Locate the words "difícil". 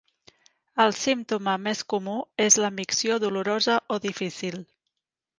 4.07-4.57